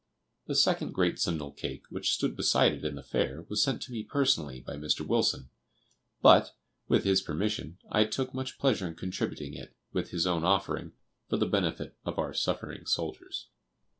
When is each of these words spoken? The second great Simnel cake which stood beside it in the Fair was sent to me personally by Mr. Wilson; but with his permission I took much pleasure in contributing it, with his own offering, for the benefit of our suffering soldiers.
The 0.47 0.55
second 0.55 0.93
great 0.95 1.19
Simnel 1.19 1.51
cake 1.51 1.83
which 1.91 2.11
stood 2.15 2.35
beside 2.35 2.71
it 2.73 2.83
in 2.83 2.95
the 2.95 3.03
Fair 3.03 3.45
was 3.49 3.61
sent 3.61 3.83
to 3.83 3.91
me 3.91 4.01
personally 4.03 4.59
by 4.59 4.73
Mr. 4.75 5.05
Wilson; 5.05 5.51
but 6.23 6.57
with 6.87 7.03
his 7.03 7.21
permission 7.21 7.77
I 7.87 8.05
took 8.05 8.33
much 8.33 8.57
pleasure 8.57 8.87
in 8.87 8.95
contributing 8.95 9.53
it, 9.53 9.75
with 9.93 10.09
his 10.09 10.25
own 10.25 10.43
offering, 10.43 10.93
for 11.29 11.37
the 11.37 11.45
benefit 11.45 11.95
of 12.03 12.17
our 12.17 12.33
suffering 12.33 12.87
soldiers. 12.87 13.49